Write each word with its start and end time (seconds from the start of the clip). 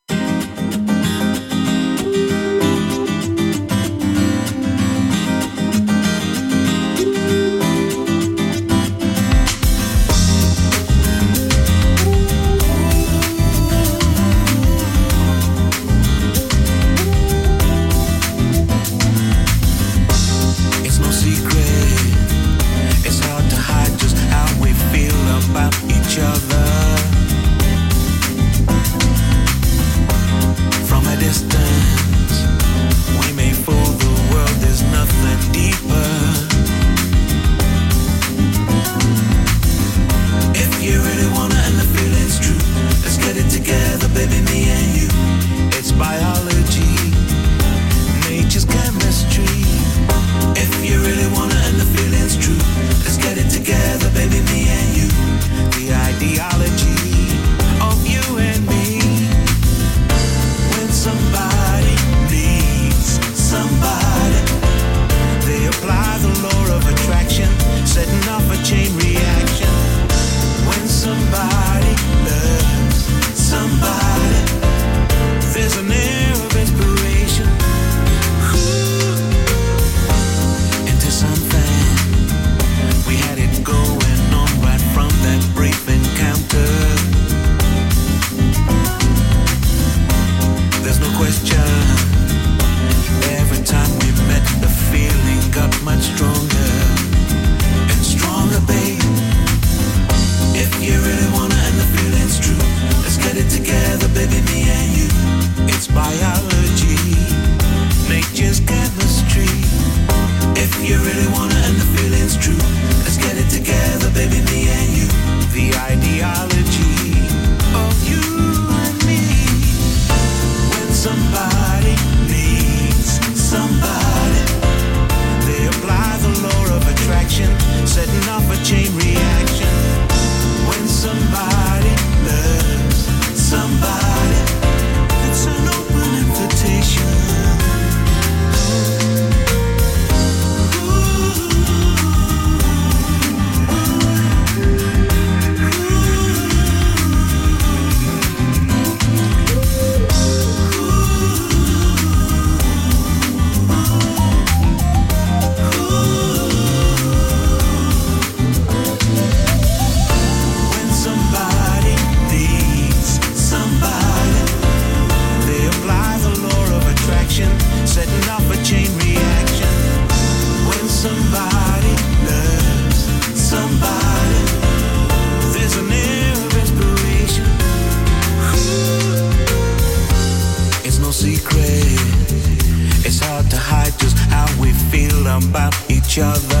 about 185.51 185.75
each 185.91 186.17
other. 186.17 186.60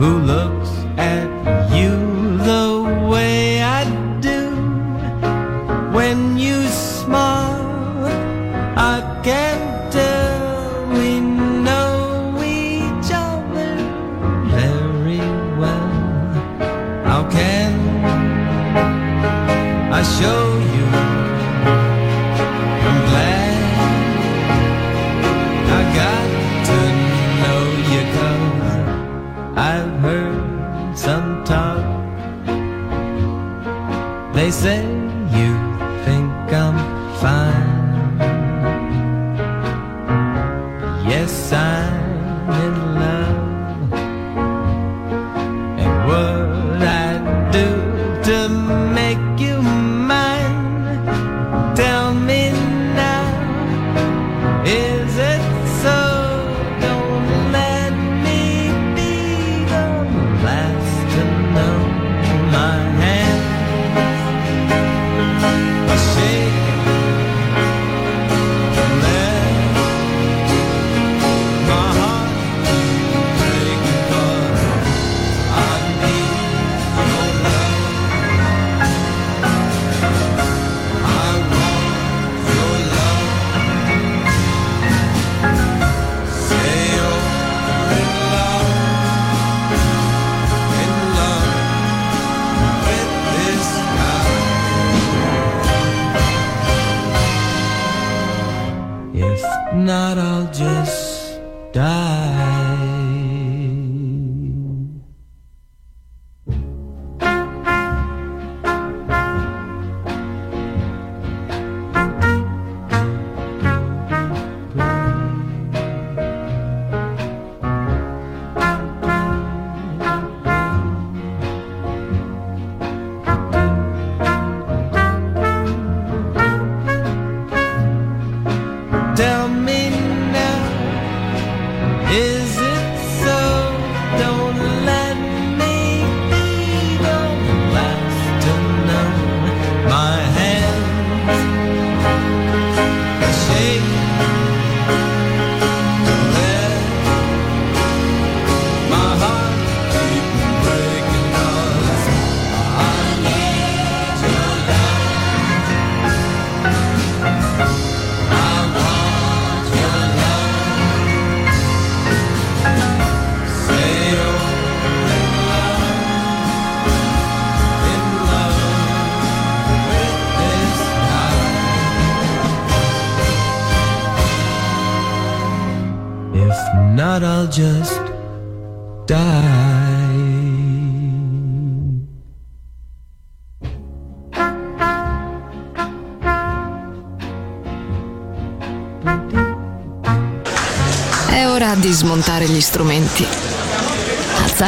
who 0.00 0.18
looks 0.20 0.70
at 0.96 1.28
you 1.76 1.90
the 2.38 3.06
way 3.10 3.59